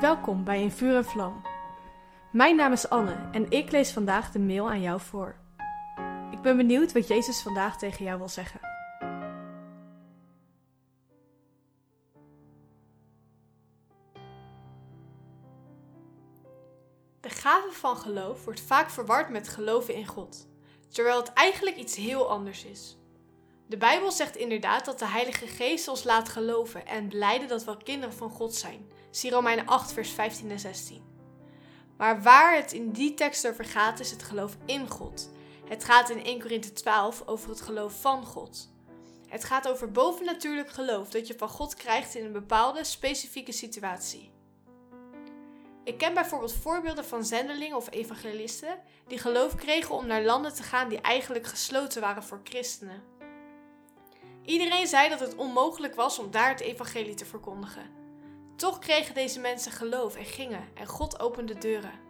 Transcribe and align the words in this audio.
Welkom 0.00 0.44
bij 0.44 0.62
In 0.62 0.70
Vuur 0.70 0.96
en 0.96 1.04
Vlam. 1.04 1.42
Mijn 2.32 2.56
naam 2.56 2.72
is 2.72 2.88
Anne 2.88 3.28
en 3.32 3.50
ik 3.50 3.70
lees 3.70 3.92
vandaag 3.92 4.30
de 4.30 4.38
mail 4.38 4.70
aan 4.70 4.80
jou 4.80 5.00
voor. 5.00 5.36
Ik 6.30 6.40
ben 6.42 6.56
benieuwd 6.56 6.92
wat 6.92 7.08
Jezus 7.08 7.42
vandaag 7.42 7.78
tegen 7.78 8.04
jou 8.04 8.18
wil 8.18 8.28
zeggen. 8.28 8.60
De 17.20 17.28
gave 17.28 17.72
van 17.72 17.96
geloof 17.96 18.44
wordt 18.44 18.60
vaak 18.60 18.90
verward 18.90 19.28
met 19.28 19.48
geloven 19.48 19.94
in 19.94 20.06
God, 20.06 20.48
terwijl 20.88 21.16
het 21.16 21.32
eigenlijk 21.32 21.76
iets 21.76 21.96
heel 21.96 22.30
anders 22.30 22.64
is. 22.64 22.98
De 23.66 23.76
Bijbel 23.76 24.12
zegt 24.12 24.36
inderdaad 24.36 24.84
dat 24.84 24.98
de 24.98 25.06
Heilige 25.06 25.46
Geest 25.46 25.88
ons 25.88 26.04
laat 26.04 26.28
geloven 26.28 26.86
en 26.86 27.08
blijden 27.08 27.48
dat 27.48 27.64
we 27.64 27.76
kinderen 27.76 28.14
van 28.14 28.30
God 28.30 28.54
zijn. 28.54 28.90
Zie 29.10 29.30
Romeinen 29.30 29.66
8, 29.66 29.92
vers 29.92 30.10
15 30.10 30.50
en 30.50 30.58
16. 30.58 31.02
Maar 31.96 32.22
waar 32.22 32.56
het 32.56 32.72
in 32.72 32.90
die 32.90 33.14
tekst 33.14 33.48
over 33.48 33.64
gaat, 33.64 34.00
is 34.00 34.10
het 34.10 34.22
geloof 34.22 34.56
in 34.66 34.88
God. 34.88 35.30
Het 35.68 35.84
gaat 35.84 36.10
in 36.10 36.24
1 36.24 36.40
Korinthe 36.40 36.72
12 36.72 37.22
over 37.26 37.48
het 37.48 37.60
geloof 37.60 38.00
van 38.00 38.24
God. 38.24 38.72
Het 39.28 39.44
gaat 39.44 39.68
over 39.68 39.90
bovennatuurlijk 39.90 40.70
geloof 40.70 41.10
dat 41.10 41.26
je 41.26 41.34
van 41.38 41.48
God 41.48 41.74
krijgt 41.74 42.14
in 42.14 42.24
een 42.24 42.32
bepaalde 42.32 42.84
specifieke 42.84 43.52
situatie. 43.52 44.32
Ik 45.84 45.98
ken 45.98 46.14
bijvoorbeeld 46.14 46.52
voorbeelden 46.52 47.04
van 47.04 47.24
zendelingen 47.24 47.76
of 47.76 47.90
evangelisten 47.90 48.78
die 49.06 49.18
geloof 49.18 49.54
kregen 49.54 49.94
om 49.94 50.06
naar 50.06 50.22
landen 50.22 50.54
te 50.54 50.62
gaan 50.62 50.88
die 50.88 51.00
eigenlijk 51.00 51.46
gesloten 51.46 52.00
waren 52.00 52.22
voor 52.22 52.40
christenen. 52.44 53.02
Iedereen 54.44 54.86
zei 54.86 55.08
dat 55.08 55.20
het 55.20 55.34
onmogelijk 55.34 55.94
was 55.94 56.18
om 56.18 56.30
daar 56.30 56.48
het 56.48 56.60
evangelie 56.60 57.14
te 57.14 57.24
verkondigen. 57.24 57.90
Toch 58.56 58.78
kregen 58.78 59.14
deze 59.14 59.40
mensen 59.40 59.72
geloof 59.72 60.16
en 60.16 60.24
gingen 60.24 60.68
en 60.74 60.86
God 60.86 61.20
opende 61.20 61.58
deuren. 61.58 62.00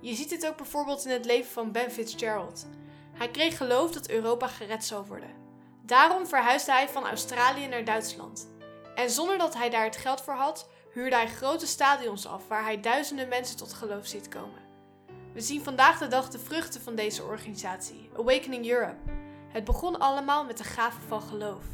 Je 0.00 0.14
ziet 0.14 0.28
dit 0.28 0.46
ook 0.46 0.56
bijvoorbeeld 0.56 1.04
in 1.04 1.10
het 1.10 1.24
leven 1.24 1.50
van 1.50 1.72
Ben 1.72 1.90
Fitzgerald. 1.90 2.66
Hij 3.12 3.30
kreeg 3.30 3.56
geloof 3.56 3.92
dat 3.92 4.08
Europa 4.08 4.46
gered 4.46 4.84
zou 4.84 5.06
worden. 5.06 5.34
Daarom 5.82 6.26
verhuisde 6.26 6.72
hij 6.72 6.88
van 6.88 7.06
Australië 7.06 7.66
naar 7.66 7.84
Duitsland. 7.84 8.48
En 8.94 9.10
zonder 9.10 9.38
dat 9.38 9.54
hij 9.54 9.70
daar 9.70 9.84
het 9.84 9.96
geld 9.96 10.20
voor 10.20 10.34
had, 10.34 10.68
huurde 10.92 11.16
hij 11.16 11.28
grote 11.28 11.66
stadions 11.66 12.26
af 12.26 12.48
waar 12.48 12.64
hij 12.64 12.80
duizenden 12.80 13.28
mensen 13.28 13.56
tot 13.56 13.72
geloof 13.72 14.06
ziet 14.06 14.28
komen. 14.28 14.64
We 15.32 15.40
zien 15.40 15.62
vandaag 15.62 15.98
de 15.98 16.08
dag 16.08 16.28
de 16.28 16.38
vruchten 16.38 16.80
van 16.80 16.94
deze 16.94 17.22
organisatie, 17.22 18.10
Awakening 18.16 18.70
Europe. 18.70 19.25
Het 19.56 19.64
begon 19.64 19.98
allemaal 19.98 20.44
met 20.44 20.58
de 20.58 20.64
gave 20.64 21.00
van 21.08 21.22
geloof. 21.22 21.64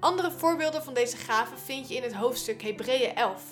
Andere 0.00 0.30
voorbeelden 0.30 0.82
van 0.82 0.94
deze 0.94 1.16
gave 1.16 1.56
vind 1.56 1.88
je 1.88 1.94
in 1.94 2.02
het 2.02 2.14
hoofdstuk 2.14 2.62
Hebreeën 2.62 3.14
11. 3.14 3.42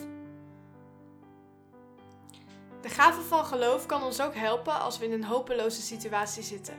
De 2.81 2.89
gave 2.89 3.21
van 3.21 3.45
geloof 3.45 3.87
kan 3.87 4.03
ons 4.03 4.21
ook 4.21 4.34
helpen 4.34 4.81
als 4.81 4.99
we 4.99 5.05
in 5.05 5.12
een 5.12 5.25
hopeloze 5.25 5.81
situatie 5.81 6.43
zitten. 6.43 6.75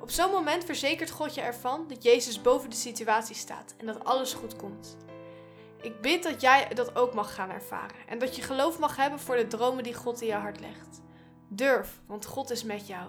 Op 0.00 0.10
zo'n 0.10 0.30
moment 0.30 0.64
verzekert 0.64 1.10
God 1.10 1.34
je 1.34 1.40
ervan 1.40 1.88
dat 1.88 2.02
Jezus 2.02 2.42
boven 2.42 2.70
de 2.70 2.76
situatie 2.76 3.36
staat 3.36 3.74
en 3.78 3.86
dat 3.86 4.04
alles 4.04 4.32
goed 4.32 4.56
komt. 4.56 4.96
Ik 5.80 6.00
bid 6.00 6.22
dat 6.22 6.40
jij 6.40 6.68
dat 6.74 6.96
ook 6.96 7.14
mag 7.14 7.34
gaan 7.34 7.50
ervaren 7.50 7.96
en 8.08 8.18
dat 8.18 8.36
je 8.36 8.42
geloof 8.42 8.78
mag 8.78 8.96
hebben 8.96 9.20
voor 9.20 9.36
de 9.36 9.46
dromen 9.46 9.82
die 9.82 9.94
God 9.94 10.20
in 10.20 10.26
je 10.26 10.34
hart 10.34 10.60
legt. 10.60 11.02
Durf, 11.48 12.00
want 12.06 12.26
God 12.26 12.50
is 12.50 12.64
met 12.64 12.86
jou. 12.86 13.08